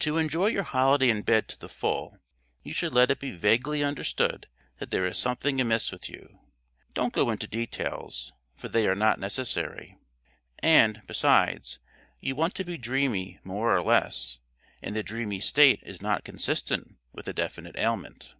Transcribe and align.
To 0.00 0.18
enjoy 0.18 0.48
your 0.48 0.64
holiday 0.64 1.08
in 1.08 1.22
bed 1.22 1.48
to 1.48 1.58
the 1.58 1.66
full, 1.66 2.18
you 2.62 2.74
should 2.74 2.92
let 2.92 3.10
it 3.10 3.18
be 3.18 3.30
vaguely 3.30 3.82
understood 3.82 4.46
that 4.78 4.90
there 4.90 5.06
is 5.06 5.16
something 5.16 5.62
amiss 5.62 5.90
with 5.90 6.10
you. 6.10 6.40
Don't 6.92 7.14
go 7.14 7.30
into 7.30 7.46
details, 7.46 8.34
for 8.54 8.68
they 8.68 8.86
are 8.86 8.94
not 8.94 9.18
necessary; 9.18 9.96
and, 10.58 11.00
besides, 11.06 11.78
you 12.20 12.36
want 12.36 12.54
to 12.56 12.64
be 12.64 12.76
dreamy 12.76 13.40
more 13.44 13.74
or 13.74 13.82
less, 13.82 14.40
and 14.82 14.94
the 14.94 15.02
dreamy 15.02 15.40
state 15.40 15.80
is 15.84 16.02
not 16.02 16.22
consistent 16.22 16.96
with 17.14 17.26
a 17.26 17.32
definite 17.32 17.76
ailment. 17.78 18.34